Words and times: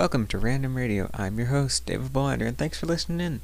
Welcome 0.00 0.28
to 0.28 0.38
Random 0.38 0.76
Radio. 0.76 1.10
I'm 1.12 1.36
your 1.36 1.48
host, 1.48 1.84
David 1.84 2.10
Bolander, 2.10 2.46
and 2.46 2.56
thanks 2.56 2.80
for 2.80 2.86
listening 2.86 3.20
in. 3.20 3.42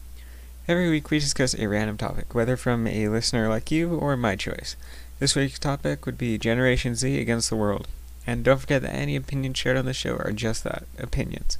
Every 0.67 0.88
week 0.88 1.11
we 1.11 1.19
discuss 1.19 1.54
a 1.54 1.67
random 1.67 1.98
topic, 1.98 2.35
whether 2.35 2.56
from 2.56 2.87
a 2.87 3.09
listener 3.09 3.46
like 3.51 3.71
you 3.71 3.95
or 3.96 4.17
my 4.17 4.37
choice. 4.37 4.74
This 5.19 5.37
week's 5.37 5.58
topic 5.58 6.06
would 6.06 6.16
be 6.16 6.38
Generation 6.38 6.95
Z 6.95 7.21
against 7.21 7.50
the 7.50 7.56
world. 7.56 7.88
And 8.27 8.42
don't 8.42 8.58
forget 8.58 8.80
that 8.80 8.95
any 8.95 9.16
opinions 9.16 9.58
shared 9.58 9.77
on 9.77 9.84
the 9.84 9.92
show 9.92 10.16
are 10.16 10.32
just 10.32 10.64
that 10.64 10.84
opinions. 10.98 11.58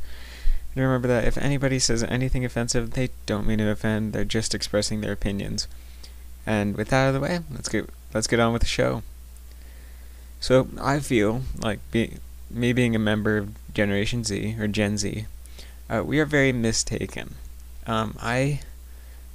And 0.75 0.83
remember 0.83 1.09
that 1.09 1.27
if 1.27 1.37
anybody 1.37 1.79
says 1.79 2.03
anything 2.05 2.47
offensive, 2.47 2.93
they 2.93 3.11
don't 3.27 3.47
mean 3.47 3.59
to 3.59 3.69
offend, 3.69 4.15
they're 4.15 4.25
just 4.25 4.55
expressing 4.55 5.03
their 5.03 5.13
opinions. 5.13 5.69
And 6.47 6.75
with 6.75 6.89
that 6.89 7.05
out 7.05 7.09
of 7.09 7.15
the 7.17 7.21
way, 7.21 7.41
let's 7.51 7.69
get 7.69 7.91
let's 8.15 8.27
get 8.27 8.41
on 8.41 8.55
with 8.55 8.63
the 8.63 8.67
show. 8.67 9.03
So 10.41 10.69
I 10.81 11.01
feel 11.01 11.43
like 11.59 11.81
be, 11.91 12.15
me 12.51 12.73
being 12.73 12.95
a 12.95 13.01
member 13.01 13.39
of 13.39 13.55
Generation 13.75 14.25
Z 14.25 14.57
or 14.59 14.69
Gen 14.69 14.99
Z, 14.99 15.27
uh, 15.89 16.03
we 16.05 16.19
are 16.19 16.25
very 16.25 16.53
mistaken. 16.53 17.35
Um, 17.87 18.17
I 18.21 18.61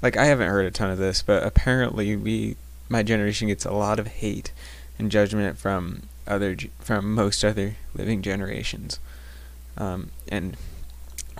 like 0.01 0.17
I 0.17 0.25
haven't 0.25 0.49
heard 0.49 0.65
a 0.65 0.71
ton 0.71 0.89
of 0.89 0.97
this, 0.97 1.21
but 1.21 1.43
apparently 1.43 2.15
we 2.15 2.57
my 2.89 3.03
generation 3.03 3.47
gets 3.47 3.65
a 3.65 3.71
lot 3.71 3.99
of 3.99 4.07
hate 4.07 4.51
and 4.99 5.11
judgment 5.11 5.57
from 5.57 6.03
other 6.27 6.55
from 6.79 7.13
most 7.13 7.43
other 7.43 7.75
living 7.93 8.21
generations. 8.21 8.99
Um, 9.77 10.11
and 10.27 10.57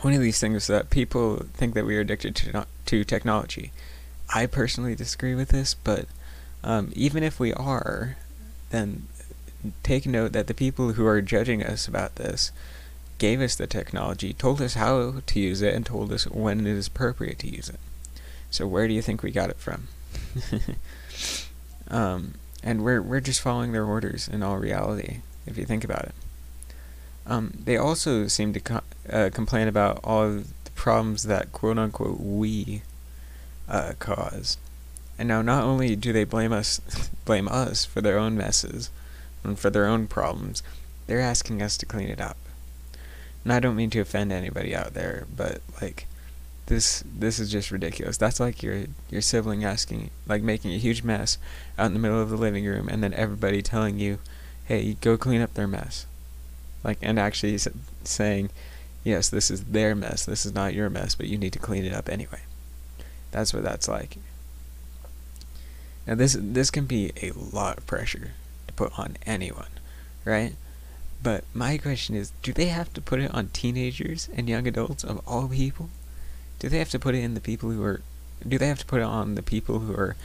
one 0.02 0.14
of 0.14 0.22
these 0.22 0.40
things 0.40 0.64
is 0.64 0.68
that 0.68 0.90
people 0.90 1.46
think 1.54 1.74
that 1.74 1.86
we 1.86 1.98
are 1.98 2.02
addicted 2.02 2.36
to 2.38 2.66
to 2.86 3.04
technology. 3.04 3.72
I 4.34 4.46
personally 4.46 4.96
disagree 4.96 5.36
with 5.36 5.50
this, 5.50 5.74
but 5.74 6.06
um, 6.64 6.92
even 6.96 7.24
if 7.24 7.40
we 7.40 7.54
are, 7.54 8.16
then 8.70 9.08
take 9.84 10.06
note 10.06 10.34
that 10.34 10.48
the 10.48 10.54
people 10.54 10.94
who 10.94 11.06
are 11.06 11.22
judging 11.22 11.64
us 11.64 11.88
about 11.88 12.16
this 12.16 12.52
gave 13.18 13.42
us 13.42 13.56
the 13.56 13.68
technology, 13.68 14.34
told 14.34 14.62
us 14.62 14.74
how 14.74 15.22
to 15.26 15.40
use 15.40 15.62
it, 15.62 15.74
and 15.74 15.86
told 15.86 16.12
us 16.12 16.26
when 16.26 16.62
it 16.62 16.68
is 16.68 16.88
appropriate 16.88 17.40
to 17.40 17.50
use 17.50 17.70
it. 17.70 17.80
So 18.50 18.68
where 18.68 18.88
do 18.88 18.94
you 18.94 19.02
think 19.02 19.24
we 19.24 19.32
got 19.32 19.50
it 19.50 19.58
from? 19.58 19.88
um, 21.88 22.34
and 22.64 22.84
we're 22.84 23.02
we're 23.02 23.22
just 23.22 23.42
following 23.42 23.72
their 23.72 23.86
orders 23.86 24.28
in 24.28 24.44
all 24.44 24.58
reality, 24.58 25.20
if 25.46 25.58
you 25.58 25.66
think 25.66 25.84
about 25.84 26.06
it. 26.06 26.16
Um, 27.26 27.54
they 27.64 27.78
also 27.78 28.28
seem 28.28 28.54
to 28.54 28.60
co- 28.60 28.82
uh, 29.10 29.30
complain 29.32 29.68
about 29.68 30.00
all 30.04 30.24
of 30.24 30.48
the 30.64 30.72
problems 30.72 31.24
that 31.24 31.52
quote 31.52 31.78
unquote 31.78 32.20
we 32.20 32.82
uh. 33.72 33.94
And 35.18 35.28
now, 35.28 35.42
not 35.42 35.64
only 35.64 35.96
do 35.96 36.12
they 36.12 36.24
blame 36.24 36.52
us, 36.52 36.80
blame 37.26 37.48
us 37.48 37.86
for 37.86 38.02
their 38.02 38.18
own 38.18 38.36
messes, 38.36 38.90
and 39.44 39.58
for 39.58 39.70
their 39.70 39.86
own 39.86 40.08
problems, 40.08 40.64
they're 41.08 41.20
asking 41.20 41.62
us 41.62 41.78
to 41.78 41.86
clean 41.86 42.10
it 42.10 42.22
up. 42.22 42.38
And 43.44 43.52
I 43.52 43.60
don't 43.60 43.76
mean 43.76 43.90
to 43.92 44.02
offend 44.02 44.32
anybody 44.32 44.76
out 44.76 44.94
there, 44.94 45.26
but 45.36 45.62
like, 45.82 46.08
this 46.68 47.04
this 47.06 47.40
is 47.40 47.52
just 47.52 47.72
ridiculous. 47.72 48.18
That's 48.18 48.40
like 48.40 48.64
your 48.64 48.86
your 49.10 49.22
sibling 49.22 49.66
asking, 49.66 50.12
like 50.28 50.44
making 50.44 50.72
a 50.72 50.78
huge 50.78 51.04
mess 51.04 51.38
out 51.78 51.88
in 51.88 51.94
the 51.94 52.00
middle 52.00 52.22
of 52.22 52.30
the 52.30 52.38
living 52.38 52.66
room, 52.66 52.88
and 52.88 53.04
then 53.04 53.14
everybody 53.14 53.62
telling 53.62 54.00
you, 54.00 54.20
"Hey, 54.66 54.96
go 55.02 55.18
clean 55.18 55.42
up 55.42 55.54
their 55.54 55.68
mess," 55.68 56.06
like, 56.84 56.98
and 57.02 57.20
actually 57.20 57.60
saying, 58.04 58.52
"Yes, 59.04 59.28
this 59.28 59.52
is 59.52 59.66
their 59.66 59.96
mess. 59.96 60.24
This 60.24 60.46
is 60.46 60.54
not 60.54 60.74
your 60.74 60.90
mess, 60.90 61.16
but 61.16 61.28
you 61.28 61.38
need 61.38 61.54
to 61.54 61.60
clean 61.60 61.84
it 61.84 61.94
up 61.94 62.08
anyway." 62.08 62.42
That's 63.32 63.54
what 63.54 63.64
that's 63.64 63.88
like. 63.88 64.18
Now 66.06 66.16
this 66.16 66.38
this 66.40 66.72
can 66.72 66.86
be 66.86 67.12
a 67.22 67.32
lot 67.32 67.80
of 67.80 67.88
pressure 67.88 68.32
to 68.72 68.84
put 68.84 68.98
on 69.00 69.18
anyone, 69.26 69.70
right? 70.26 70.56
But 71.24 71.44
my 71.54 71.78
question 71.78 72.16
is, 72.16 72.32
do 72.42 72.52
they 72.52 72.68
have 72.68 72.94
to 72.94 73.02
put 73.02 73.20
it 73.20 73.34
on 73.34 73.50
teenagers 73.50 74.30
and 74.36 74.50
young 74.50 74.68
adults 74.68 75.04
of 75.04 75.22
all 75.28 75.48
people? 75.48 75.90
Do 76.60 76.70
they 76.70 76.80
have 76.80 76.90
to 76.90 77.00
put 77.00 77.16
it 77.16 77.24
in 77.24 77.34
the 77.34 77.42
people 77.42 77.70
who 77.70 77.84
are 77.84 78.02
do 78.48 78.58
they 78.58 78.68
have 78.68 78.80
to 78.80 78.86
put 78.86 79.02
it 79.02 79.06
on 79.06 79.36
the 79.36 79.44
people 79.44 79.80
who 79.80 79.94
are 79.94 80.16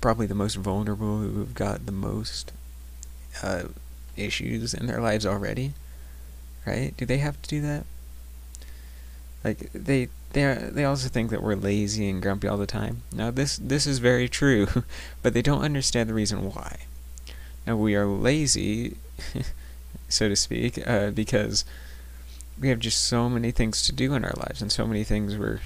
probably 0.00 0.26
the 0.26 0.34
most 0.34 0.56
vulnerable 0.56 1.18
who've 1.18 1.54
got 1.54 1.86
the 1.86 1.92
most 1.92 2.52
uh, 3.42 3.64
issues 4.16 4.74
in 4.74 4.86
their 4.86 5.00
lives 5.00 5.24
already? 5.24 5.74
Right? 6.66 6.94
Do 6.96 7.06
they 7.06 7.18
have 7.18 7.40
to 7.42 7.48
do 7.48 7.60
that? 7.62 7.84
Like 9.44 9.70
they 9.72 10.08
they 10.32 10.44
are, 10.44 10.54
they 10.54 10.84
also 10.84 11.08
think 11.08 11.30
that 11.30 11.42
we're 11.42 11.54
lazy 11.54 12.08
and 12.08 12.20
grumpy 12.20 12.48
all 12.48 12.56
the 12.56 12.66
time. 12.66 13.02
Now 13.12 13.30
this 13.30 13.56
this 13.56 13.86
is 13.86 13.98
very 13.98 14.28
true, 14.28 14.66
but 15.22 15.32
they 15.32 15.42
don't 15.42 15.62
understand 15.62 16.08
the 16.08 16.14
reason 16.14 16.52
why. 16.52 16.86
Now 17.66 17.76
we 17.76 17.94
are 17.94 18.06
lazy, 18.06 18.96
so 20.08 20.28
to 20.28 20.36
speak, 20.36 20.78
uh, 20.86 21.10
because 21.10 21.64
we 22.58 22.68
have 22.68 22.78
just 22.78 23.04
so 23.04 23.28
many 23.28 23.50
things 23.50 23.82
to 23.84 23.92
do 23.92 24.14
in 24.14 24.24
our 24.24 24.34
lives 24.36 24.60
and 24.60 24.70
so 24.70 24.86
many 24.86 25.04
things 25.04 25.36
we're 25.36 25.60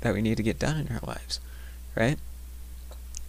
that 0.00 0.14
we 0.14 0.22
need 0.22 0.36
to 0.36 0.42
get 0.42 0.58
done 0.58 0.78
in 0.78 0.92
our 0.92 1.02
lives, 1.06 1.38
right? 1.94 2.18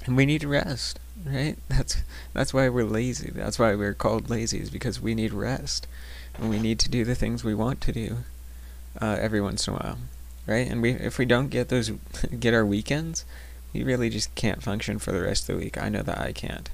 And 0.06 0.18
we 0.18 0.26
need 0.26 0.44
rest, 0.44 1.00
right? 1.26 1.56
That's 1.70 2.04
that's 2.34 2.54
why 2.54 2.70
we're 2.70 2.84
lazy. 2.84 3.32
That's 3.34 3.60
why 3.60 3.76
we're 3.76 3.94
called 3.94 4.30
lazy 4.30 4.60
is 4.60 4.70
because 4.70 5.00
we 5.00 5.16
need 5.16 5.34
rest, 5.34 5.88
and 6.36 6.50
we 6.50 6.60
need 6.60 6.80
to 6.80 6.90
do 6.90 7.04
the 7.06 7.16
things 7.16 7.44
we 7.44 7.54
want 7.54 7.82
to 7.82 7.92
do 7.92 8.18
uh, 9.02 9.18
every 9.20 9.42
once 9.42 9.68
in 9.68 9.74
a 9.74 9.78
while 9.78 9.98
right? 10.46 10.70
And 10.70 10.82
we 10.82 10.92
if 10.92 11.18
we 11.18 11.26
don't 11.26 11.50
get 11.50 11.70
those 11.70 11.90
get 12.40 12.54
our 12.54 12.66
weekends, 12.66 13.26
we 13.74 13.84
really 13.84 14.10
just 14.10 14.34
can't 14.36 14.64
function 14.64 15.00
for 15.00 15.12
the 15.12 15.22
rest 15.22 15.50
of 15.50 15.56
the 15.56 15.64
week. 15.64 15.82
I 15.82 15.90
know 15.90 16.04
that 16.04 16.20
I 16.20 16.32
can't. 16.32 16.70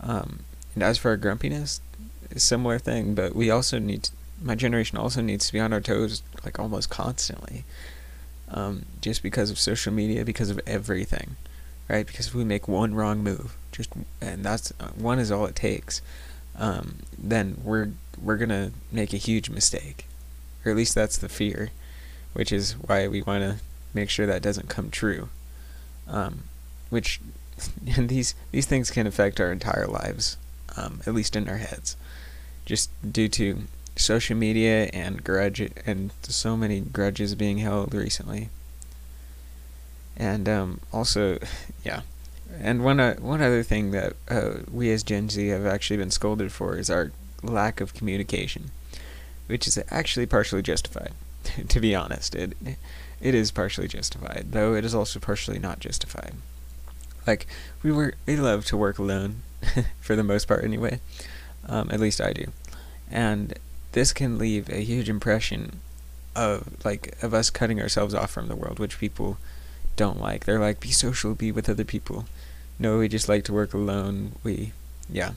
Um, 0.00 0.40
and 0.78 0.82
as 0.84 0.98
for 0.98 1.10
our 1.10 1.16
grumpiness, 1.16 1.80
similar 2.36 2.78
thing, 2.78 3.14
but 3.14 3.34
we 3.34 3.50
also 3.50 3.78
need 3.78 4.04
to, 4.04 4.12
my 4.40 4.54
generation 4.54 4.96
also 4.96 5.20
needs 5.20 5.48
to 5.48 5.52
be 5.52 5.58
on 5.58 5.72
our 5.72 5.80
toes 5.80 6.22
like 6.44 6.58
almost 6.58 6.88
constantly. 6.88 7.64
Um, 8.50 8.86
just 9.00 9.22
because 9.22 9.50
of 9.50 9.58
social 9.58 9.92
media, 9.92 10.24
because 10.24 10.50
of 10.50 10.60
everything, 10.66 11.36
right? 11.88 12.06
Because 12.06 12.28
if 12.28 12.34
we 12.34 12.44
make 12.44 12.68
one 12.68 12.94
wrong 12.94 13.22
move, 13.22 13.56
just 13.72 13.90
and 14.20 14.44
that's 14.44 14.72
uh, 14.80 14.88
one 14.96 15.18
is 15.18 15.30
all 15.30 15.44
it 15.46 15.56
takes, 15.56 16.00
um, 16.56 17.00
then 17.18 17.58
we're 17.62 17.90
we're 18.22 18.36
gonna 18.36 18.70
make 18.90 19.12
a 19.12 19.18
huge 19.18 19.50
mistake, 19.50 20.06
or 20.64 20.70
at 20.70 20.76
least 20.76 20.94
that's 20.94 21.18
the 21.18 21.28
fear 21.28 21.70
which 22.32 22.52
is 22.52 22.72
why 22.72 23.08
we 23.08 23.20
want 23.22 23.42
to 23.42 23.56
make 23.92 24.08
sure 24.08 24.26
that 24.26 24.42
doesn't 24.42 24.68
come 24.68 24.90
true. 24.90 25.28
Um, 26.06 26.44
which 26.88 27.20
and 27.96 28.08
these 28.14 28.34
these 28.50 28.66
things 28.66 28.90
can 28.90 29.06
affect 29.06 29.40
our 29.40 29.50
entire 29.52 29.86
lives, 29.86 30.36
um, 30.76 31.00
at 31.06 31.14
least 31.14 31.36
in 31.36 31.48
our 31.48 31.56
heads, 31.56 31.96
just 32.64 32.90
due 33.12 33.28
to 33.28 33.62
social 33.96 34.36
media 34.36 34.84
and 34.92 35.24
grudge 35.24 35.60
and 35.86 36.12
so 36.22 36.56
many 36.56 36.80
grudges 36.80 37.34
being 37.34 37.58
held 37.58 37.94
recently. 37.94 38.48
And 40.16 40.48
um, 40.48 40.80
also, 40.92 41.38
yeah. 41.84 42.02
And 42.60 42.82
one 42.82 42.98
uh, 42.98 43.14
one 43.16 43.42
other 43.42 43.62
thing 43.62 43.90
that 43.90 44.14
uh, 44.28 44.50
we 44.70 44.90
as 44.90 45.02
Gen 45.02 45.28
Z 45.28 45.46
have 45.48 45.66
actually 45.66 45.98
been 45.98 46.10
scolded 46.10 46.50
for 46.50 46.76
is 46.76 46.90
our 46.90 47.12
lack 47.42 47.80
of 47.80 47.94
communication, 47.94 48.70
which 49.46 49.66
is 49.66 49.78
actually 49.90 50.26
partially 50.26 50.62
justified. 50.62 51.12
to 51.68 51.80
be 51.80 51.94
honest. 51.94 52.34
It 52.34 52.56
it 53.20 53.34
is 53.34 53.50
partially 53.50 53.88
justified, 53.88 54.48
though 54.50 54.74
it 54.74 54.84
is 54.84 54.94
also 54.94 55.18
partially 55.18 55.58
not 55.58 55.80
justified. 55.80 56.34
Like 57.26 57.46
we 57.82 57.92
were, 57.92 58.14
we 58.26 58.36
love 58.36 58.64
to 58.66 58.76
work 58.76 58.98
alone, 58.98 59.42
for 60.00 60.16
the 60.16 60.24
most 60.24 60.48
part, 60.48 60.64
anyway. 60.64 61.00
Um, 61.66 61.90
at 61.90 62.00
least 62.00 62.20
I 62.20 62.32
do, 62.32 62.52
and 63.10 63.58
this 63.92 64.12
can 64.12 64.38
leave 64.38 64.68
a 64.70 64.82
huge 64.82 65.08
impression 65.08 65.80
of 66.34 66.84
like 66.84 67.16
of 67.22 67.34
us 67.34 67.50
cutting 67.50 67.80
ourselves 67.80 68.14
off 68.14 68.30
from 68.30 68.48
the 68.48 68.56
world, 68.56 68.78
which 68.78 68.98
people 68.98 69.38
don't 69.98 70.20
like. 70.20 70.44
They're 70.44 70.60
like, 70.60 70.80
be 70.80 70.92
social, 70.92 71.34
be 71.34 71.52
with 71.52 71.68
other 71.68 71.84
people. 71.84 72.24
No, 72.78 72.98
we 72.98 73.08
just 73.08 73.28
like 73.28 73.44
to 73.44 73.52
work 73.52 73.74
alone. 73.74 74.32
We, 74.42 74.72
yeah. 75.10 75.32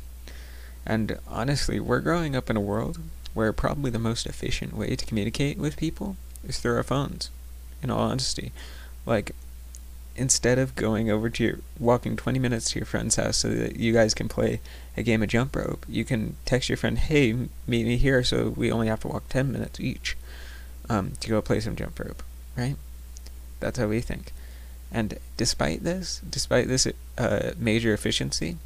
And 0.85 1.17
honestly, 1.27 1.79
we're 1.79 1.99
growing 1.99 2.35
up 2.35 2.49
in 2.49 2.55
a 2.55 2.61
world 2.61 2.99
where 3.33 3.51
probably 3.51 3.91
the 3.91 3.99
most 3.99 4.25
efficient 4.25 4.77
way 4.77 4.95
to 4.95 5.05
communicate 5.05 5.57
with 5.57 5.77
people 5.77 6.16
is 6.47 6.59
through 6.59 6.75
our 6.75 6.84
phones, 6.84 7.29
in 7.81 7.89
all 7.89 8.01
honesty. 8.01 8.51
Like, 9.05 9.31
instead 10.16 10.59
of 10.59 10.75
going 10.75 11.09
over 11.09 11.29
to 11.29 11.43
your, 11.43 11.59
walking 11.79 12.16
20 12.16 12.40
minutes 12.40 12.72
to 12.72 12.79
your 12.79 12.85
friend's 12.85 13.16
house 13.16 13.37
so 13.37 13.49
that 13.49 13.78
you 13.78 13.93
guys 13.93 14.13
can 14.13 14.28
play 14.28 14.59
a 14.97 15.03
game 15.03 15.23
of 15.23 15.29
jump 15.29 15.55
rope, 15.55 15.85
you 15.87 16.03
can 16.03 16.35
text 16.46 16.69
your 16.69 16.78
friend, 16.78 16.97
hey, 16.97 17.34
meet 17.67 17.85
me 17.85 17.97
here, 17.97 18.23
so 18.23 18.49
we 18.49 18.72
only 18.72 18.87
have 18.87 18.99
to 19.02 19.08
walk 19.08 19.28
10 19.29 19.52
minutes 19.52 19.79
each 19.79 20.17
um, 20.90 21.13
to 21.19 21.29
go 21.29 21.41
play 21.41 21.59
some 21.59 21.75
jump 21.75 21.99
rope, 21.99 22.23
right? 22.58 22.75
That's 23.59 23.79
how 23.79 23.87
we 23.87 24.02
think. 24.02 24.34
And 24.91 25.17
despite 25.37 25.84
this, 25.84 26.22
despite 26.29 26.67
this 26.67 26.87
uh, 27.17 27.52
major 27.58 27.93
efficiency, 27.93 28.58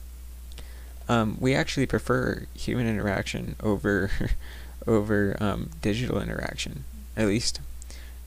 um, 1.07 1.37
we 1.39 1.53
actually 1.53 1.85
prefer 1.85 2.47
human 2.55 2.87
interaction 2.87 3.55
over 3.61 4.09
over 4.87 5.35
um, 5.39 5.69
digital 5.81 6.19
interaction. 6.19 6.83
At 7.15 7.27
least, 7.27 7.59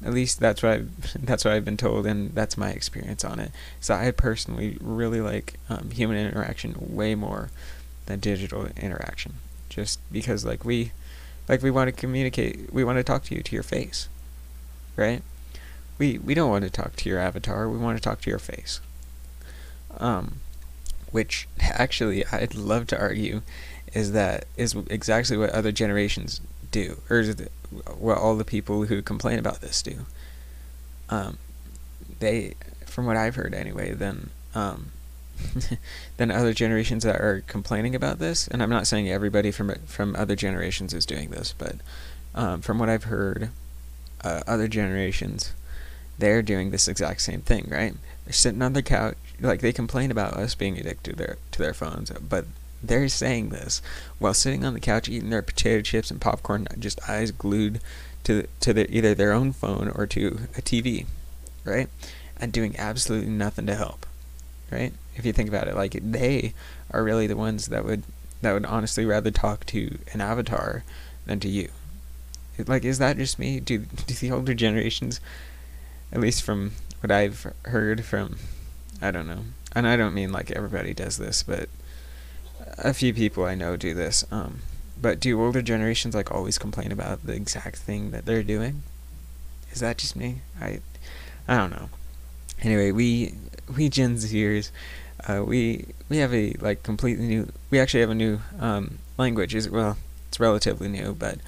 at 0.05 0.13
least 0.13 0.41
that's 0.41 0.63
what 0.63 0.73
I've, 0.73 1.13
that's 1.27 1.45
what 1.45 1.55
I've 1.55 1.65
been 1.65 1.77
told, 1.77 2.07
and 2.07 2.35
that's 2.35 2.57
my 2.57 2.71
experience 2.71 3.25
on 3.25 3.41
it. 3.41 3.51
So 3.81 3.95
I 3.95 4.11
personally 4.11 4.79
really 4.81 5.21
like 5.21 5.55
um, 5.69 5.91
human 5.91 6.17
interaction 6.17 6.75
way 6.79 7.15
more 7.15 7.51
than 8.07 8.21
digital 8.21 8.69
interaction, 8.77 9.35
just 9.69 10.01
because 10.13 10.45
like 10.45 10.65
we 10.65 10.93
like 11.49 11.63
we 11.63 11.71
want 11.71 11.89
to 11.89 11.93
communicate, 11.93 12.73
we 12.73 12.85
want 12.85 12.99
to 12.99 13.05
talk 13.05 13.25
to 13.25 13.35
you 13.35 13.43
to 13.43 13.55
your 13.55 13.63
face, 13.63 14.09
right? 14.97 15.23
We 15.99 16.19
we 16.19 16.35
don't 16.35 16.51
want 16.51 16.65
to 16.65 16.71
talk 16.71 16.97
to 16.97 17.09
your 17.09 17.19
avatar. 17.19 17.69
We 17.69 17.79
want 17.79 17.99
to 17.99 18.03
talk 18.03 18.21
to 18.23 18.31
your 18.31 18.39
face. 18.39 18.81
Um, 19.97 20.41
which 21.11 21.49
actually 21.61 22.25
I'd 22.27 22.55
love 22.55 22.87
to 22.89 22.99
argue 22.99 23.43
is 23.95 24.13
that 24.13 24.45
is 24.57 24.75
exactly 24.91 25.37
what 25.37 25.51
other 25.51 25.73
generations 25.73 26.41
do, 26.71 27.01
or 27.09 27.23
what 27.99 28.19
all 28.19 28.37
the 28.37 28.45
people 28.45 28.85
who 28.85 29.03
complain 29.03 29.39
about 29.39 29.61
this 29.61 29.83
do. 29.83 30.07
Um, 31.11 31.39
they, 32.21 32.55
from 32.87 33.07
what 33.07 33.17
I've 33.17 33.37
heard 33.37 33.55
anyway, 33.55 33.93
then 33.93 34.31
um, 34.55 34.93
other 36.19 36.53
generations 36.53 37.05
that 37.05 37.21
are 37.21 37.43
complaining 37.47 37.95
about 37.95 38.19
this. 38.19 38.49
And 38.49 38.63
I'm 38.63 38.71
not 38.71 38.87
saying 38.87 39.09
everybody 39.09 39.51
from 39.51 39.75
from 39.87 40.17
other 40.17 40.37
generations 40.37 40.93
is 40.95 41.07
doing 41.07 41.31
this, 41.31 41.55
but 41.57 41.77
um, 42.35 42.61
from 42.61 42.79
what 42.79 42.89
I've 42.89 43.05
heard, 43.05 43.51
uh, 44.23 44.43
other 44.47 44.69
generations 44.69 45.53
they're 46.19 46.43
doing 46.43 46.71
this 46.71 46.89
exact 46.89 47.23
same 47.23 47.41
thing, 47.41 47.69
right? 47.71 47.95
They're 48.25 48.33
sitting 48.33 48.61
on 48.61 48.73
their 48.73 48.83
couch, 48.83 49.17
like 49.41 49.61
they 49.61 49.73
complain 49.73 50.11
about 50.11 50.35
us 50.35 50.55
being 50.55 50.77
addicted 50.77 51.13
to 51.13 51.17
their 51.17 51.37
to 51.53 51.59
their 51.63 51.75
phones, 51.75 52.11
but 52.11 52.45
they're 52.83 53.09
saying 53.09 53.49
this 53.49 53.83
while 54.19 54.35
sitting 54.35 54.65
on 54.65 54.75
the 54.75 54.81
couch 54.81 55.09
eating 55.09 55.31
their 55.31 55.43
potato 55.43 55.83
chips 55.83 56.11
and 56.11 56.21
popcorn, 56.21 56.67
just 56.79 57.09
eyes 57.09 57.31
glued 57.31 57.81
to 58.25 58.47
to 58.61 58.73
the, 58.73 58.91
either 58.95 59.15
their 59.15 59.33
own 59.33 59.53
phone 59.53 59.89
or 59.95 60.07
to 60.07 60.41
a 60.57 60.63
TV, 60.63 61.07
right? 61.65 61.89
And 62.41 62.53
doing 62.53 62.77
absolutely 62.79 63.31
nothing 63.31 63.67
to 63.67 63.75
help, 63.75 64.07
right? 64.71 64.93
If 65.17 65.25
you 65.25 65.33
think 65.33 65.49
about 65.49 65.69
it, 65.69 65.75
like 65.75 65.99
they 66.03 66.55
are 66.91 67.03
really 67.03 67.27
the 67.27 67.37
ones 67.37 67.67
that 67.67 67.85
would 67.85 68.05
that 68.43 68.53
would 68.53 68.67
honestly 68.67 69.05
rather 69.05 69.31
talk 69.31 69.67
to 69.67 69.99
an 70.13 70.21
avatar 70.21 70.85
than 71.27 71.41
to 71.41 71.49
you. 71.49 71.71
Like, 72.67 72.85
is 72.85 72.99
that 72.99 73.17
just 73.17 73.39
me? 73.39 73.61
Do 73.61 73.79
do 73.79 74.15
the 74.15 74.31
older 74.31 74.55
generations, 74.55 75.21
at 76.13 76.21
least 76.21 76.43
from 76.43 76.73
what 77.01 77.11
I've 77.11 77.53
heard 77.67 78.05
from, 78.05 78.39
I 79.01 79.11
don't 79.11 79.29
know, 79.29 79.45
and 79.73 79.87
I 79.87 79.97
don't 79.97 80.15
mean 80.15 80.33
like 80.33 80.51
everybody 80.51 80.93
does 80.93 81.19
this, 81.19 81.43
but 81.43 81.69
a 82.79 82.95
few 82.95 83.15
people 83.15 83.45
I 83.45 83.55
know 83.55 83.77
do 83.77 83.95
this. 83.95 84.25
Um, 84.31 84.61
but 85.01 85.21
do 85.21 85.41
older 85.41 85.63
generations 85.63 86.15
like 86.15 86.31
always 86.33 86.59
complain 86.59 86.93
about 86.93 87.25
the 87.25 87.35
exact 87.35 87.77
thing 87.77 88.11
that 88.11 88.27
they're 88.27 88.43
doing? 88.43 88.83
Is 89.73 89.81
that 89.81 89.99
just 89.99 90.17
me? 90.17 90.41
I, 90.61 90.81
I 91.47 91.57
don't 91.57 91.71
know. 91.71 91.89
Anyway, 92.63 92.91
we 92.91 93.35
we 93.77 93.89
Gen 93.89 94.17
Zers, 94.17 94.71
uh, 95.29 95.45
we 95.45 95.87
we 96.09 96.19
have 96.19 96.35
a 96.35 96.53
like 96.55 96.83
completely 96.83 97.27
new. 97.27 97.49
We 97.71 97.79
actually 97.79 98.01
have 98.01 98.11
a 98.11 98.15
new 98.15 98.41
um, 98.59 98.99
language. 99.17 99.55
Is 99.55 99.69
well, 99.69 99.97
it's 100.29 100.41
relatively 100.41 100.89
new, 100.89 101.15
but 101.15 101.39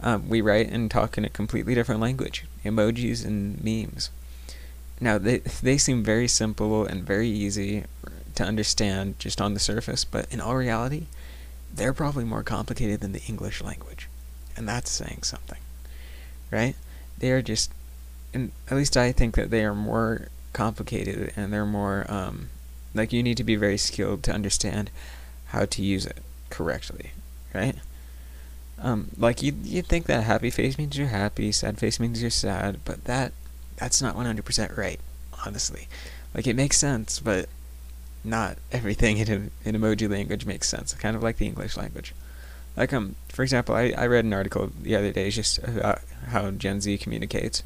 um, 0.00 0.28
we 0.28 0.40
write 0.40 0.68
and 0.70 0.90
talk 0.90 1.18
in 1.18 1.24
a 1.24 1.30
completely 1.30 1.74
different 1.74 2.00
language. 2.00 2.44
Emojis 2.64 3.24
and 3.24 3.62
memes. 3.64 4.10
Now 5.04 5.18
they 5.18 5.38
they 5.62 5.76
seem 5.76 6.02
very 6.02 6.26
simple 6.26 6.86
and 6.86 7.04
very 7.04 7.28
easy 7.28 7.84
to 8.36 8.42
understand 8.42 9.18
just 9.18 9.38
on 9.38 9.52
the 9.52 9.60
surface, 9.60 10.02
but 10.02 10.26
in 10.32 10.40
all 10.40 10.56
reality, 10.56 11.08
they're 11.72 11.92
probably 11.92 12.24
more 12.24 12.42
complicated 12.42 13.00
than 13.00 13.12
the 13.12 13.22
English 13.28 13.62
language. 13.62 14.08
And 14.56 14.66
that's 14.66 14.90
saying 14.90 15.24
something. 15.24 15.58
Right? 16.50 16.74
They 17.18 17.32
are 17.32 17.42
just 17.42 17.70
and 18.32 18.52
at 18.70 18.78
least 18.78 18.96
I 18.96 19.12
think 19.12 19.34
that 19.34 19.50
they 19.50 19.62
are 19.62 19.74
more 19.74 20.28
complicated 20.54 21.34
and 21.36 21.52
they're 21.52 21.66
more 21.66 22.06
um, 22.08 22.48
like 22.94 23.12
you 23.12 23.22
need 23.22 23.36
to 23.36 23.44
be 23.44 23.56
very 23.56 23.76
skilled 23.76 24.22
to 24.22 24.32
understand 24.32 24.90
how 25.48 25.66
to 25.66 25.82
use 25.82 26.06
it 26.06 26.22
correctly, 26.48 27.10
right? 27.52 27.76
Um, 28.78 29.10
like 29.18 29.42
you 29.42 29.52
you 29.62 29.82
think 29.82 30.06
that 30.06 30.24
happy 30.24 30.48
face 30.48 30.78
means 30.78 30.96
you're 30.96 31.08
happy, 31.08 31.52
sad 31.52 31.76
face 31.76 32.00
means 32.00 32.22
you're 32.22 32.30
sad, 32.30 32.78
but 32.86 33.04
that 33.04 33.34
that's 33.76 34.00
not 34.00 34.16
100% 34.16 34.76
right, 34.76 35.00
honestly. 35.44 35.88
Like 36.34 36.46
it 36.46 36.56
makes 36.56 36.78
sense, 36.78 37.20
but 37.20 37.48
not 38.24 38.58
everything 38.72 39.18
in, 39.18 39.50
in 39.64 39.74
emoji 39.76 40.08
language 40.08 40.46
makes 40.46 40.68
sense. 40.68 40.94
Kind 40.94 41.16
of 41.16 41.22
like 41.22 41.36
the 41.36 41.46
English 41.46 41.76
language. 41.76 42.14
Like 42.76 42.92
um, 42.92 43.14
for 43.28 43.42
example, 43.42 43.74
I, 43.74 43.92
I 43.96 44.06
read 44.06 44.24
an 44.24 44.32
article 44.32 44.70
the 44.80 44.96
other 44.96 45.12
day 45.12 45.30
just 45.30 45.58
about 45.58 46.00
how 46.28 46.50
Gen 46.50 46.80
Z 46.80 46.98
communicates, 46.98 47.62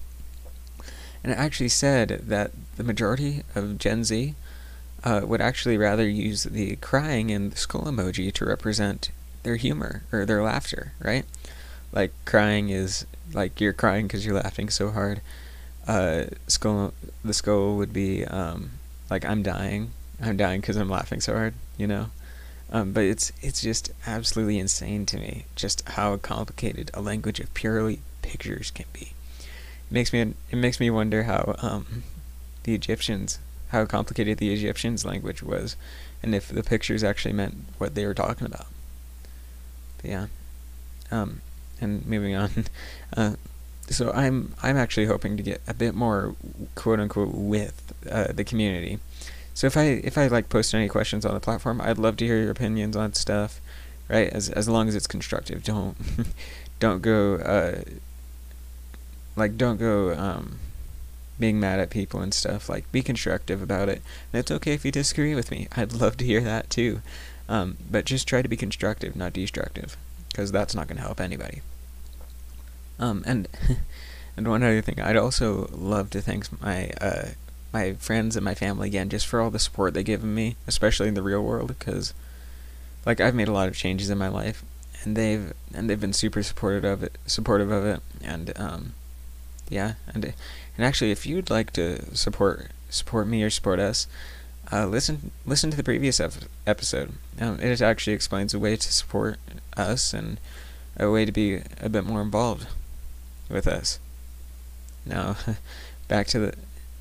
and 1.22 1.32
it 1.32 1.38
actually 1.38 1.70
said 1.70 2.24
that 2.26 2.50
the 2.76 2.84
majority 2.84 3.42
of 3.54 3.78
Gen 3.78 4.04
Z 4.04 4.34
uh, 5.04 5.22
would 5.24 5.40
actually 5.40 5.78
rather 5.78 6.06
use 6.06 6.44
the 6.44 6.76
crying 6.76 7.30
and 7.30 7.52
the 7.52 7.56
skull 7.56 7.84
emoji 7.84 8.32
to 8.34 8.44
represent 8.44 9.10
their 9.44 9.56
humor 9.56 10.02
or 10.12 10.26
their 10.26 10.42
laughter, 10.42 10.92
right? 11.00 11.24
Like 11.92 12.12
crying 12.24 12.68
is 12.68 13.06
like 13.32 13.60
you're 13.60 13.72
crying 13.72 14.06
because 14.06 14.26
you're 14.26 14.34
laughing 14.34 14.68
so 14.68 14.90
hard. 14.90 15.20
Uh, 15.88 16.26
skull, 16.46 16.92
the 17.24 17.34
skull 17.34 17.76
would 17.76 17.92
be 17.92 18.24
um, 18.26 18.70
like 19.10 19.24
I'm 19.24 19.42
dying 19.42 19.90
I'm 20.20 20.36
dying 20.36 20.60
because 20.60 20.76
I'm 20.76 20.88
laughing 20.88 21.20
so 21.20 21.34
hard, 21.34 21.54
you 21.76 21.86
know. 21.86 22.10
Um, 22.70 22.92
but 22.92 23.04
it's 23.04 23.32
it's 23.40 23.62
just 23.62 23.92
absolutely 24.06 24.58
insane 24.58 25.06
to 25.06 25.16
me 25.16 25.46
just 25.56 25.88
how 25.90 26.16
complicated 26.18 26.90
a 26.92 27.00
language 27.00 27.40
of 27.40 27.52
purely 27.54 28.00
pictures 28.20 28.70
can 28.70 28.86
be. 28.92 29.12
It 29.40 29.92
makes 29.92 30.12
me 30.12 30.34
it 30.50 30.56
makes 30.56 30.80
me 30.80 30.90
wonder 30.90 31.22
how 31.24 31.54
um, 31.60 32.02
the 32.64 32.74
Egyptians 32.74 33.38
how 33.68 33.84
complicated 33.84 34.38
the 34.38 34.52
Egyptians' 34.52 35.04
language 35.04 35.42
was, 35.42 35.76
and 36.22 36.34
if 36.34 36.48
the 36.48 36.62
pictures 36.62 37.04
actually 37.04 37.34
meant 37.34 37.54
what 37.78 37.94
they 37.94 38.04
were 38.06 38.14
talking 38.14 38.46
about. 38.46 38.66
But 40.02 40.10
yeah, 40.10 40.26
um, 41.10 41.40
and 41.80 42.06
moving 42.06 42.34
on. 42.34 42.50
Uh, 43.16 43.36
so 43.90 44.10
I'm 44.12 44.54
I'm 44.62 44.76
actually 44.76 45.06
hoping 45.06 45.36
to 45.36 45.42
get 45.42 45.60
a 45.66 45.74
bit 45.74 45.94
more 45.94 46.34
quote 46.74 47.00
unquote 47.00 47.34
with 47.34 47.92
uh, 48.10 48.32
the 48.32 48.44
community. 48.44 48.98
So 49.54 49.66
if 49.66 49.76
I 49.76 49.84
if 49.84 50.16
I 50.16 50.26
like 50.28 50.48
post 50.48 50.74
any 50.74 50.88
questions 50.88 51.24
on 51.24 51.34
the 51.34 51.40
platform, 51.40 51.80
I'd 51.80 51.98
love 51.98 52.16
to 52.18 52.26
hear 52.26 52.40
your 52.40 52.50
opinions 52.50 52.96
on 52.96 53.14
stuff, 53.14 53.60
right? 54.08 54.28
As 54.28 54.48
as 54.50 54.68
long 54.68 54.88
as 54.88 54.94
it's 54.94 55.06
constructive. 55.06 55.64
Don't 55.64 55.96
don't 56.80 57.02
go 57.02 57.36
uh, 57.36 57.82
like 59.36 59.56
don't 59.56 59.78
go 59.78 60.14
um, 60.14 60.58
being 61.38 61.58
mad 61.58 61.80
at 61.80 61.90
people 61.90 62.20
and 62.20 62.34
stuff. 62.34 62.68
Like 62.68 62.90
be 62.92 63.02
constructive 63.02 63.62
about 63.62 63.88
it. 63.88 64.02
And 64.32 64.40
it's 64.40 64.50
okay 64.50 64.74
if 64.74 64.84
you 64.84 64.92
disagree 64.92 65.34
with 65.34 65.50
me. 65.50 65.68
I'd 65.76 65.92
love 65.92 66.16
to 66.18 66.24
hear 66.24 66.40
that 66.42 66.70
too. 66.70 67.02
Um, 67.48 67.78
but 67.90 68.04
just 68.04 68.28
try 68.28 68.42
to 68.42 68.48
be 68.48 68.56
constructive, 68.56 69.16
not 69.16 69.32
destructive, 69.32 69.96
because 70.28 70.52
that's 70.52 70.74
not 70.74 70.86
going 70.86 70.98
to 70.98 71.02
help 71.02 71.18
anybody. 71.18 71.62
Um, 72.98 73.22
and 73.26 73.48
and 74.36 74.48
one 74.48 74.62
other 74.62 74.82
thing, 74.82 75.00
I'd 75.00 75.16
also 75.16 75.68
love 75.72 76.10
to 76.10 76.20
thank 76.20 76.60
my 76.62 76.90
uh, 77.00 77.28
my 77.72 77.94
friends 77.94 78.36
and 78.36 78.44
my 78.44 78.54
family 78.54 78.88
again 78.88 79.08
just 79.08 79.26
for 79.26 79.40
all 79.40 79.50
the 79.50 79.58
support 79.58 79.94
they've 79.94 80.04
given 80.04 80.34
me, 80.34 80.56
especially 80.66 81.08
in 81.08 81.14
the 81.14 81.22
real 81.22 81.42
world, 81.42 81.68
because 81.68 82.14
like 83.04 83.20
I've 83.20 83.34
made 83.34 83.48
a 83.48 83.52
lot 83.52 83.68
of 83.68 83.76
changes 83.76 84.10
in 84.10 84.18
my 84.18 84.28
life, 84.28 84.64
and 85.02 85.16
they've 85.16 85.52
and 85.74 85.88
they've 85.88 86.00
been 86.00 86.12
super 86.12 86.42
supportive 86.42 86.84
of 86.84 87.02
it, 87.02 87.18
supportive 87.26 87.70
of 87.70 87.84
it, 87.84 88.00
and 88.22 88.52
um, 88.56 88.94
yeah, 89.68 89.94
and 90.14 90.24
and 90.76 90.86
actually, 90.86 91.10
if 91.10 91.26
you'd 91.26 91.50
like 91.50 91.72
to 91.72 92.14
support 92.16 92.68
support 92.90 93.26
me 93.26 93.42
or 93.42 93.50
support 93.50 93.78
us, 93.78 94.06
uh, 94.72 94.86
listen 94.86 95.30
listen 95.46 95.70
to 95.70 95.76
the 95.76 95.84
previous 95.84 96.20
ep- 96.20 96.44
episode. 96.66 97.12
Um, 97.40 97.60
it 97.60 97.80
actually 97.80 98.14
explains 98.14 98.54
a 98.54 98.58
way 98.58 98.76
to 98.76 98.92
support 98.92 99.38
us 99.76 100.12
and 100.12 100.40
a 100.96 101.10
way 101.10 101.24
to 101.24 101.32
be 101.32 101.62
a 101.80 101.88
bit 101.88 102.04
more 102.04 102.20
involved 102.22 102.66
with 103.48 103.66
us. 103.66 103.98
Now, 105.04 105.36
back 106.08 106.26
to 106.28 106.38
the 106.38 106.54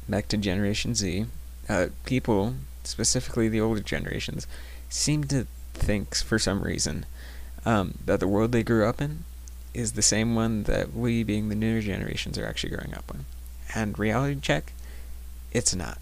back 0.07 0.27
to 0.29 0.37
Generation 0.37 0.95
Z, 0.95 1.25
uh, 1.67 1.87
people, 2.05 2.55
specifically 2.83 3.49
the 3.49 3.61
older 3.61 3.81
generations, 3.81 4.47
seem 4.89 5.25
to 5.25 5.47
think 5.73 6.15
for 6.15 6.39
some 6.39 6.61
reason 6.61 7.05
um, 7.65 7.99
that 8.05 8.19
the 8.19 8.27
world 8.27 8.51
they 8.51 8.63
grew 8.63 8.85
up 8.85 9.01
in 9.01 9.25
is 9.73 9.93
the 9.93 10.01
same 10.01 10.33
one 10.33 10.63
that 10.63 10.93
we, 10.93 11.23
being 11.23 11.49
the 11.49 11.55
newer 11.55 11.81
generations, 11.81 12.37
are 12.37 12.45
actually 12.45 12.71
growing 12.71 12.93
up 12.95 13.11
in. 13.13 13.25
And 13.75 13.99
reality 13.99 14.39
check, 14.41 14.73
it's 15.51 15.75
not. 15.75 15.99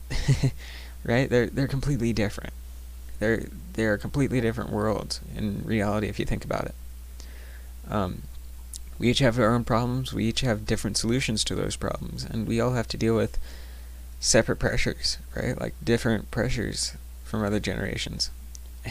right? 1.03 1.29
They're 1.29 1.47
they're 1.47 1.67
completely 1.67 2.13
different. 2.13 2.53
They're 3.19 3.45
they're 3.73 3.97
completely 3.97 4.41
different 4.41 4.71
worlds 4.71 5.21
in 5.35 5.63
reality 5.65 6.07
if 6.07 6.19
you 6.19 6.25
think 6.25 6.45
about 6.45 6.65
it. 6.65 6.75
Um, 7.89 8.23
we 8.97 9.09
each 9.09 9.19
have 9.19 9.39
our 9.39 9.53
own 9.53 9.63
problems. 9.63 10.13
We 10.13 10.25
each 10.25 10.41
have 10.41 10.65
different 10.65 10.97
solutions 10.97 11.43
to 11.45 11.55
those 11.55 11.75
problems, 11.75 12.23
and 12.23 12.47
we 12.47 12.59
all 12.59 12.73
have 12.73 12.87
to 12.89 12.97
deal 12.97 13.15
with 13.15 13.37
separate 14.19 14.57
pressures, 14.57 15.17
right? 15.35 15.59
Like 15.59 15.73
different 15.83 16.31
pressures 16.31 16.93
from 17.23 17.43
other 17.43 17.59
generations. 17.59 18.31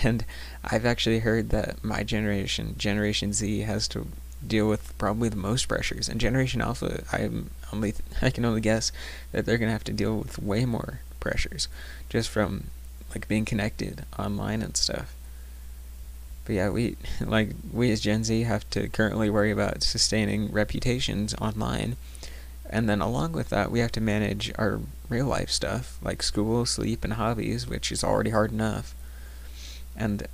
And 0.03 0.25
I've 0.65 0.85
actually 0.85 1.21
heard 1.21 1.51
that 1.51 1.83
my 1.83 2.03
generation, 2.03 2.75
Generation 2.77 3.33
Z, 3.33 3.61
has 3.61 3.89
to 3.89 4.09
deal 4.47 4.69
with 4.69 4.97
probably 4.99 5.29
the 5.29 5.37
most 5.37 5.69
pressures. 5.69 6.09
And 6.09 6.21
Generation 6.21 6.61
Alpha, 6.61 7.05
I'm 7.13 7.51
only 7.73 7.95
I 8.23 8.31
can 8.31 8.45
only 8.45 8.61
guess 8.61 8.93
that 9.33 9.47
they're 9.47 9.59
gonna 9.59 9.73
have 9.73 9.85
to 9.85 9.93
deal 9.93 10.19
with 10.19 10.39
way 10.39 10.65
more 10.65 11.01
pressures, 11.21 11.69
just 12.09 12.29
from 12.29 12.65
like 13.11 13.29
being 13.29 13.45
connected 13.45 14.05
online 14.19 14.63
and 14.63 14.77
stuff. 14.77 15.15
But 16.45 16.55
yeah, 16.55 16.71
we 16.71 16.97
like 17.21 17.51
we 17.73 17.91
as 17.91 18.01
Gen 18.01 18.25
Z 18.25 18.43
have 18.43 18.69
to 18.71 18.89
currently 18.89 19.31
worry 19.31 19.51
about 19.51 19.83
sustaining 19.83 20.53
reputations 20.53 21.35
online 21.41 21.97
and 22.75 22.89
then 22.89 23.01
along 23.01 23.33
with 23.33 23.51
that, 23.51 23.71
we 23.71 23.81
have 23.81 23.93
to 23.93 24.01
manage 24.01 24.53
our 24.57 24.81
real 25.09 25.27
life 25.27 25.51
stuff 25.51 25.99
like 26.03 26.23
school, 26.23 26.67
sleep, 26.67 27.05
and 27.05 27.13
hobbies, 27.13 27.69
which 27.69 27.93
is 27.93 28.03
already 28.03 28.31
hard 28.31 28.53
enough. 28.53 28.95
And 29.97 30.27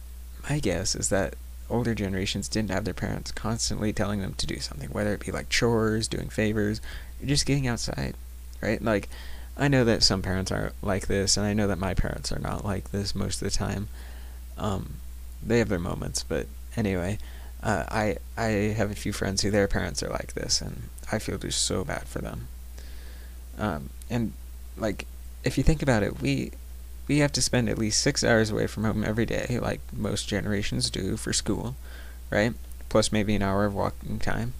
my 0.48 0.58
guess 0.58 0.94
is 0.94 1.08
that 1.08 1.34
older 1.68 1.94
generations 1.94 2.48
didn't 2.48 2.70
have 2.70 2.84
their 2.84 2.94
parents 2.94 3.30
constantly 3.32 3.92
telling 3.92 4.20
them 4.20 4.34
to 4.34 4.46
do 4.46 4.58
something, 4.58 4.88
whether 4.88 5.12
it 5.12 5.20
be 5.20 5.32
like 5.32 5.48
chores, 5.48 6.08
doing 6.08 6.28
favors, 6.28 6.80
or 7.22 7.26
just 7.26 7.46
getting 7.46 7.66
outside, 7.66 8.14
right? 8.62 8.80
Like, 8.80 9.08
I 9.56 9.68
know 9.68 9.84
that 9.84 10.02
some 10.02 10.22
parents 10.22 10.50
aren't 10.50 10.82
like 10.82 11.08
this, 11.08 11.36
and 11.36 11.44
I 11.44 11.52
know 11.52 11.66
that 11.66 11.78
my 11.78 11.94
parents 11.94 12.32
are 12.32 12.38
not 12.38 12.64
like 12.64 12.90
this 12.90 13.14
most 13.14 13.42
of 13.42 13.50
the 13.52 13.56
time. 13.56 13.88
Um, 14.56 14.94
they 15.44 15.58
have 15.58 15.68
their 15.68 15.78
moments, 15.78 16.22
but 16.22 16.46
anyway, 16.76 17.18
uh, 17.62 17.84
I 17.88 18.16
I 18.36 18.48
have 18.76 18.90
a 18.90 18.94
few 18.94 19.12
friends 19.12 19.42
who 19.42 19.50
their 19.50 19.68
parents 19.68 20.02
are 20.02 20.10
like 20.10 20.34
this, 20.34 20.60
and 20.60 20.84
I 21.10 21.18
feel 21.18 21.38
just 21.38 21.62
so 21.62 21.84
bad 21.84 22.04
for 22.04 22.20
them. 22.20 22.48
Um, 23.58 23.90
and 24.08 24.32
like, 24.76 25.06
if 25.44 25.58
you 25.58 25.64
think 25.64 25.82
about 25.82 26.02
it, 26.02 26.20
we 26.20 26.52
we 27.08 27.18
have 27.18 27.32
to 27.32 27.42
spend 27.42 27.68
at 27.68 27.78
least 27.78 28.00
six 28.00 28.22
hours 28.22 28.50
away 28.50 28.66
from 28.66 28.84
home 28.84 29.04
every 29.04 29.26
day, 29.26 29.58
like 29.60 29.80
most 29.92 30.28
generations 30.28 30.90
do 30.90 31.16
for 31.16 31.32
school, 31.32 31.74
right? 32.30 32.54
Plus 32.88 33.12
maybe 33.12 33.34
an 33.34 33.42
hour 33.42 33.64
of 33.64 33.74
walking 33.74 34.18
time. 34.18 34.54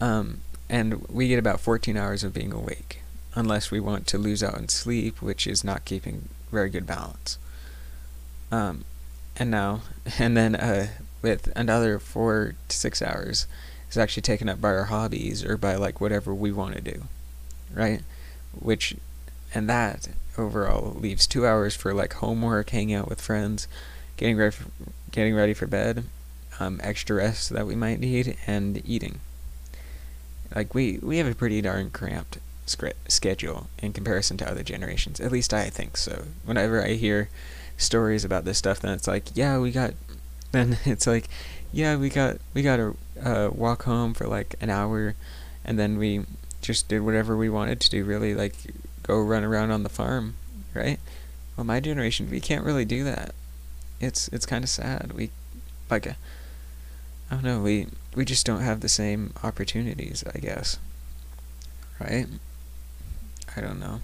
Um, 0.00 0.40
and 0.68 1.06
we 1.08 1.28
get 1.28 1.38
about 1.38 1.60
14 1.60 1.96
hours 1.96 2.24
of 2.24 2.32
being 2.32 2.52
awake, 2.52 3.02
unless 3.34 3.70
we 3.70 3.80
want 3.80 4.06
to 4.08 4.18
lose 4.18 4.42
out 4.42 4.54
on 4.54 4.68
sleep, 4.68 5.20
which 5.20 5.46
is 5.46 5.64
not 5.64 5.84
keeping 5.84 6.28
very 6.50 6.70
good 6.70 6.86
balance. 6.86 7.38
Um, 8.50 8.84
and 9.36 9.50
now, 9.50 9.82
and 10.18 10.36
then 10.36 10.54
uh, 10.54 10.88
with 11.20 11.52
another 11.56 11.98
four 11.98 12.54
to 12.68 12.76
six 12.76 13.00
hours 13.02 13.46
is 13.90 13.98
actually 13.98 14.22
taken 14.22 14.48
up 14.48 14.60
by 14.60 14.70
our 14.70 14.84
hobbies 14.84 15.44
or 15.44 15.56
by 15.56 15.76
like 15.76 16.00
whatever 16.00 16.34
we 16.34 16.50
want 16.52 16.74
to 16.74 16.80
do, 16.80 17.04
right? 17.72 18.02
Which, 18.58 18.96
and 19.54 19.68
that 19.68 20.08
overall 20.38 20.94
leaves 20.98 21.26
two 21.26 21.46
hours 21.46 21.76
for 21.76 21.92
like 21.92 22.14
homework, 22.14 22.70
hanging 22.70 22.94
out 22.94 23.08
with 23.08 23.20
friends, 23.20 23.68
getting 24.16 24.36
ready, 24.36 24.52
for, 24.52 24.64
getting 25.10 25.34
ready 25.34 25.54
for 25.54 25.66
bed, 25.66 26.04
um, 26.58 26.80
extra 26.82 27.16
rest 27.16 27.50
that 27.50 27.66
we 27.66 27.74
might 27.74 28.00
need, 28.00 28.36
and 28.46 28.82
eating. 28.86 29.20
Like 30.54 30.74
we 30.74 30.98
we 30.98 31.18
have 31.18 31.26
a 31.26 31.34
pretty 31.34 31.60
darn 31.62 31.90
cramped 31.90 32.38
schedule 33.08 33.68
in 33.78 33.92
comparison 33.92 34.36
to 34.38 34.50
other 34.50 34.62
generations. 34.62 35.20
At 35.20 35.32
least 35.32 35.52
I 35.52 35.68
think 35.70 35.96
so. 35.96 36.24
Whenever 36.44 36.82
I 36.82 36.92
hear 36.92 37.28
stories 37.82 38.24
about 38.24 38.44
this 38.44 38.58
stuff, 38.58 38.80
then 38.80 38.92
it's 38.92 39.08
like, 39.08 39.28
yeah, 39.34 39.58
we 39.58 39.70
got. 39.70 39.94
Then 40.52 40.76
it's 40.84 41.06
like, 41.06 41.30
yeah, 41.72 41.96
we 41.96 42.10
got 42.10 42.36
we 42.52 42.60
got 42.60 42.76
to 42.76 42.96
uh, 43.24 43.48
walk 43.50 43.84
home 43.84 44.12
for 44.12 44.26
like 44.26 44.54
an 44.60 44.68
hour, 44.68 45.14
and 45.64 45.78
then 45.78 45.96
we 45.96 46.26
just 46.60 46.88
did 46.88 47.00
whatever 47.00 47.38
we 47.38 47.48
wanted 47.48 47.80
to 47.80 47.88
do. 47.88 48.04
Really, 48.04 48.34
like 48.34 48.54
go 49.02 49.18
run 49.22 49.44
around 49.44 49.70
on 49.70 49.82
the 49.82 49.88
farm, 49.88 50.34
right? 50.74 51.00
Well, 51.56 51.64
my 51.64 51.80
generation, 51.80 52.28
we 52.30 52.38
can't 52.38 52.66
really 52.66 52.84
do 52.84 53.02
that. 53.04 53.34
It's 53.98 54.28
it's 54.28 54.44
kind 54.44 54.62
of 54.62 54.68
sad. 54.68 55.12
We 55.14 55.30
like 55.88 56.06
I 56.06 56.16
don't 57.30 57.44
know. 57.44 57.62
We 57.62 57.86
we 58.14 58.26
just 58.26 58.44
don't 58.44 58.60
have 58.60 58.80
the 58.80 58.88
same 58.90 59.32
opportunities, 59.42 60.22
I 60.34 60.38
guess. 60.38 60.78
Right? 61.98 62.26
I 63.56 63.60
don't 63.62 63.80
know. 63.80 64.00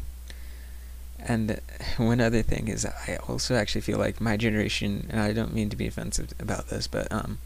And 1.18 1.60
one 1.96 2.20
other 2.20 2.42
thing 2.42 2.68
is, 2.68 2.84
I 2.86 3.18
also 3.28 3.54
actually 3.54 3.80
feel 3.80 3.98
like 3.98 4.20
my 4.20 4.36
generation, 4.36 5.08
and 5.10 5.20
I 5.20 5.32
don't 5.32 5.54
mean 5.54 5.70
to 5.70 5.76
be 5.76 5.86
offensive 5.86 6.32
about 6.38 6.68
this, 6.68 6.86
but 6.86 7.10
um, 7.10 7.38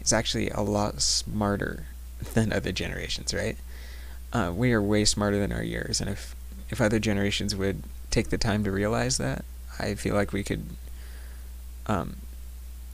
it's 0.00 0.12
actually 0.12 0.50
a 0.50 0.60
lot 0.60 1.00
smarter 1.02 1.86
than 2.34 2.52
other 2.52 2.72
generations, 2.72 3.34
right? 3.34 3.56
Uh, 4.32 4.52
we 4.54 4.72
are 4.72 4.82
way 4.82 5.04
smarter 5.04 5.38
than 5.38 5.52
our 5.52 5.62
years, 5.62 6.00
and 6.00 6.10
if 6.10 6.34
if 6.70 6.82
other 6.82 6.98
generations 6.98 7.56
would 7.56 7.82
take 8.10 8.28
the 8.28 8.36
time 8.36 8.62
to 8.62 8.70
realize 8.70 9.16
that, 9.16 9.42
I 9.78 9.94
feel 9.94 10.14
like 10.14 10.32
we 10.32 10.42
could. 10.42 10.66
Um, 11.86 12.16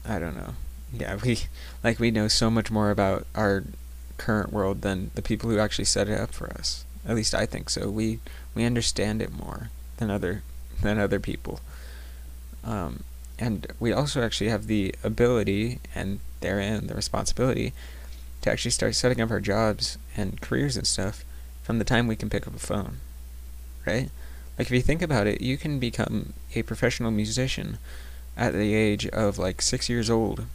I 0.07 0.17
don't 0.17 0.37
know. 0.37 0.53
Yeah, 0.93 1.17
we 1.23 1.39
like 1.83 1.99
we 1.99 2.09
know 2.09 2.29
so 2.29 2.49
much 2.49 2.71
more 2.71 2.89
about 2.89 3.27
our 3.35 3.63
current 4.17 4.53
world 4.53 4.81
than 4.81 5.11
the 5.15 5.21
people 5.21 5.49
who 5.49 5.59
actually 5.59 5.85
set 5.85 6.07
it 6.07 6.17
up 6.17 6.33
for 6.33 6.49
us. 6.51 6.85
At 7.05 7.15
least 7.15 7.35
I 7.35 7.45
think 7.45 7.69
so. 7.69 7.89
We 7.89 8.19
we 8.53 8.63
understand 8.63 9.21
it 9.21 9.33
more 9.33 9.69
than 9.97 10.09
other 10.09 10.43
than 10.81 10.99
other 10.99 11.19
people. 11.19 11.59
Um, 12.63 13.03
and 13.37 13.67
we 13.79 13.91
also 13.91 14.23
actually 14.23 14.49
have 14.49 14.67
the 14.67 14.95
ability 15.03 15.79
and 15.93 16.19
therein 16.41 16.87
the 16.87 16.95
responsibility 16.95 17.73
to 18.41 18.51
actually 18.51 18.71
start 18.71 18.95
setting 18.95 19.21
up 19.21 19.31
our 19.31 19.39
jobs 19.39 19.97
and 20.15 20.41
careers 20.41 20.77
and 20.77 20.87
stuff 20.87 21.23
from 21.63 21.79
the 21.79 21.85
time 21.85 22.07
we 22.07 22.15
can 22.15 22.29
pick 22.29 22.47
up 22.47 22.55
a 22.55 22.59
phone 22.59 22.97
right? 23.85 24.09
Like 24.57 24.67
if 24.67 24.71
you 24.71 24.81
think 24.81 25.01
about 25.01 25.27
it, 25.27 25.41
you 25.41 25.57
can 25.57 25.79
become 25.79 26.33
a 26.55 26.63
professional 26.63 27.11
musician 27.11 27.77
at 28.37 28.53
the 28.53 28.73
age 28.73 29.07
of 29.07 29.37
like 29.37 29.61
six 29.61 29.89
years 29.89 30.09
old 30.09 30.45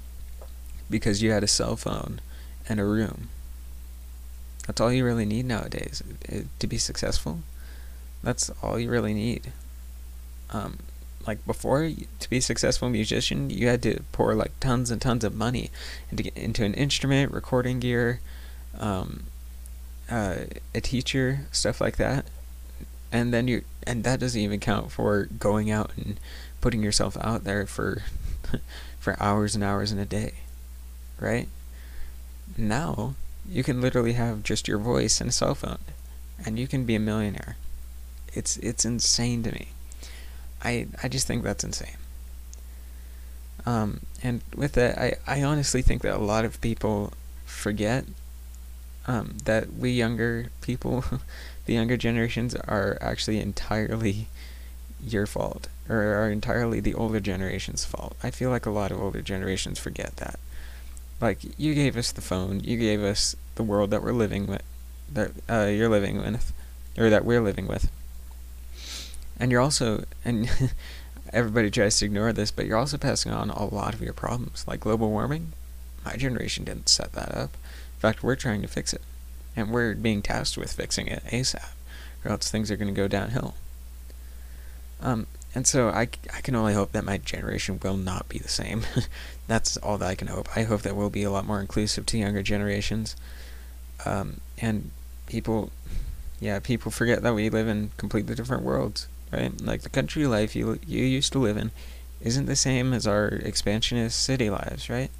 because 0.89 1.23
you 1.23 1.31
had 1.31 1.45
a 1.45 1.49
cell 1.49 1.77
phone 1.77 2.21
and 2.69 2.81
a 2.81 2.85
room. 2.85 3.29
That's 4.67 4.81
all 4.81 4.93
you 4.93 5.05
really 5.05 5.25
need 5.25 5.47
nowadays 5.47 6.03
to 6.59 6.67
be 6.67 6.79
successful. 6.79 7.41
That's 8.23 8.51
all 8.63 8.79
you 8.79 8.91
really 8.91 9.15
need. 9.15 9.53
Um, 10.51 10.79
like 11.27 11.45
before, 11.47 11.91
to 12.19 12.31
be 12.31 12.39
a 12.39 12.43
successful 12.43 12.89
musician, 12.89 13.51
you 13.51 13.69
had 13.69 13.83
to 13.83 14.03
pour 14.13 14.35
like 14.35 14.53
tons 14.61 14.91
and 14.91 15.01
tons 15.01 15.25
of 15.25 15.35
money 15.35 15.71
into 16.11 16.31
into 16.39 16.65
an 16.65 16.75
instrument, 16.75 17.33
recording 17.33 17.81
gear, 17.81 18.21
um, 18.79 19.25
uh, 20.11 20.37
a 20.75 20.81
teacher, 20.81 21.47
stuff 21.53 21.81
like 21.81 21.97
that. 21.97 22.25
And 23.13 23.33
then 23.33 23.49
you 23.49 23.63
and 23.87 24.05
that 24.05 24.21
doesn't 24.21 24.41
even 24.41 24.61
count 24.61 24.93
for 24.93 25.25
going 25.39 25.71
out 25.71 25.93
and 25.97 26.19
putting 26.61 26.83
yourself 26.83 27.17
out 27.21 27.45
there 27.45 27.67
for 27.67 28.03
for 28.99 29.21
hours 29.23 29.55
and 29.55 29.65
hours 29.65 29.93
in 29.93 29.99
a 29.99 30.07
day 30.07 30.35
right? 31.21 31.49
Now 32.57 33.15
you 33.49 33.63
can 33.63 33.81
literally 33.81 34.15
have 34.15 34.43
just 34.43 34.67
your 34.67 34.79
voice 34.79 35.21
and 35.21 35.31
a 35.31 35.33
cell 35.33 35.55
phone 35.55 35.79
and 36.45 36.59
you 36.59 36.67
can 36.67 36.85
be 36.85 36.95
a 36.95 37.01
millionaire 37.01 37.57
it's 38.35 38.57
it's 38.59 38.85
insane 38.85 39.43
to 39.43 39.53
me 39.53 39.69
i 40.63 40.87
i 41.03 41.09
just 41.09 41.27
think 41.27 41.43
that's 41.43 41.65
insane 41.65 41.97
um 43.67 44.01
and 44.23 44.43
with 44.55 44.73
that 44.73 44.99
i 44.99 45.15
i 45.27 45.43
honestly 45.43 45.83
think 45.83 46.03
that 46.03 46.15
a 46.15 46.19
lot 46.19 46.45
of 46.45 46.61
people 46.61 47.13
forget 47.45 48.05
um 49.07 49.37
that 49.45 49.73
we 49.73 49.91
younger 49.91 50.47
people 50.61 51.05
the 51.67 51.75
younger 51.75 51.97
generations 51.97 52.55
are 52.55 52.99
actually 53.01 53.39
entirely 53.39 54.29
your 55.03 55.27
fault 55.27 55.69
or 55.89 56.15
are 56.15 56.31
entirely 56.31 56.81
the 56.81 56.95
older 56.95 57.21
generation's 57.21 57.85
fault. 57.85 58.17
I 58.23 58.31
feel 58.31 58.51
like 58.51 58.67
a 58.67 58.71
lot 58.71 58.93
of 58.93 59.01
older 59.01 59.21
generations 59.21 59.79
forget 59.79 60.17
that. 60.17 60.39
Like 61.21 61.39
you 61.59 61.75
gave 61.75 61.97
us 61.97 62.13
the 62.13 62.21
phone, 62.21 62.61
you 62.61 62.77
gave 62.79 63.03
us 63.03 63.35
the 63.57 63.63
world 63.63 63.91
that 63.91 64.03
we're 64.03 64.13
living 64.13 64.47
with, 64.47 64.63
that 65.13 65.33
uh, 65.49 65.67
you're 65.67 65.89
living 65.89 66.19
with, 66.19 66.53
or 66.97 67.11
that 67.11 67.25
we're 67.25 67.41
living 67.41 67.67
with. 67.67 67.91
And 69.41 69.51
you're 69.51 69.61
also, 69.61 70.05
and 70.25 70.49
everybody 71.33 71.71
tries 71.71 71.99
to 71.99 72.05
ignore 72.05 72.33
this, 72.33 72.53
but 72.53 72.67
you're 72.67 72.79
also 72.79 72.99
passing 72.99 73.33
on 73.33 73.51
a 73.51 73.65
lot 73.65 73.95
of 73.95 74.03
your 74.03 74.13
problems, 74.13 74.65
like 74.69 74.81
global 74.81 75.11
warming. 75.11 75.53
My 76.05 76.17
generation 76.17 76.65
didn't 76.65 76.89
set 76.89 77.13
that 77.15 77.35
up. 77.35 77.51
In 77.97 78.01
fact, 78.01 78.23
we're 78.23 78.37
trying 78.37 78.63
to 78.63 78.69
fix 78.69 78.93
it 78.93 79.03
and 79.57 79.71
we're 79.71 79.95
being 79.95 80.23
tasked 80.23 80.57
with 80.57 80.73
fixing 80.73 81.07
it 81.07 81.23
ASAP, 81.27 81.73
or 82.25 82.31
else 82.31 82.51
things 82.51 82.71
are 82.71 82.77
going 82.77 82.93
to 82.93 82.99
go 82.99 83.09
downhill. 83.09 83.55
Um, 85.01 85.27
and 85.55 85.67
so 85.67 85.89
I, 85.89 86.03
I 86.35 86.41
can 86.43 86.55
only 86.55 86.75
hope 86.75 86.93
that 86.93 87.05
my 87.05 87.19
generation 87.19 87.81
will 87.83 87.97
not 87.97 88.29
be 88.29 88.39
the 88.39 88.49
same. 88.49 88.83
That's 89.49 89.77
all 89.79 89.99
that 89.99 90.09
I 90.09 90.15
can 90.15 90.29
hope. 90.29 90.49
I 90.57 90.63
hope 90.63 90.83
that 90.83 90.95
we'll 90.95 91.11
be 91.11 91.25
a 91.25 91.31
lot 91.31 91.47
more 91.47 91.61
inclusive 91.61 92.07
to 92.07 92.19
younger 92.19 92.43
generations. 92.43 93.17
Um, 94.05 94.41
and 94.59 94.91
people, 95.27 95.71
yeah, 96.39 96.61
people 96.61 96.91
forget 96.91 97.23
that 97.23 97.35
we 97.35 97.51
live 97.51 97.67
in 97.67 97.91
completely 97.97 98.35
different 98.35 98.63
worlds, 98.63 99.09
right? 99.33 99.61
Like 99.61 99.83
the 99.83 99.89
country 99.89 100.27
life 100.27 100.57
you 100.57 100.79
you 100.87 101.05
used 101.05 101.33
to 101.33 101.39
live 101.39 101.57
in 101.57 101.71
isn't 102.21 102.47
the 102.47 102.57
same 102.57 102.93
as 102.93 103.07
our 103.07 103.29
expansionist 103.29 104.23
city 104.23 104.51
lives, 104.51 104.91
right? 104.91 105.11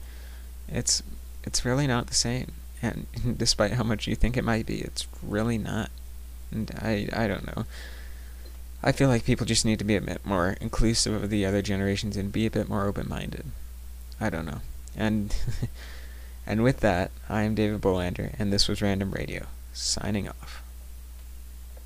It's 0.69 1.03
it's 1.45 1.65
really 1.65 1.87
not 1.87 2.07
the 2.07 2.15
same 2.15 2.53
and 2.83 3.07
despite 3.37 3.73
how 3.73 3.85
much 3.85 4.07
you 4.07 4.15
think 4.15 4.37
it 4.37 4.45
might 4.45 4.67
be, 4.67 4.81
it's 4.81 5.07
really 5.23 5.59
not. 5.59 5.91
And 6.51 6.71
I, 6.81 7.09
I 7.13 7.27
don't 7.27 7.47
know. 7.47 7.65
I 8.83 8.93
feel 8.93 9.09
like 9.09 9.25
people 9.25 9.47
just 9.47 9.65
need 9.65 9.79
to 9.79 9.85
be 9.85 9.97
a 9.97 10.01
bit 10.01 10.25
more 10.25 10.57
inclusive 10.61 11.23
of 11.23 11.31
the 11.31 11.45
other 11.45 11.63
generations 11.63 12.17
and 12.17 12.33
be 12.33 12.47
a 12.47 12.51
bit 12.51 12.69
more 12.69 12.87
open-minded. 12.87 13.45
I 14.21 14.31
don't 14.31 14.47
know. 14.47 14.61
And 14.97 15.37
and 16.47 16.63
with 16.63 16.81
that, 16.81 17.11
I 17.29 17.43
am 17.43 17.55
David 17.55 17.81
Bolander, 17.81 18.35
and 18.39 18.53
this 18.53 18.69
was 18.69 18.83
Random 18.83 19.13
Radio, 19.13 19.47
signing 19.73 20.29
off. 20.29 20.63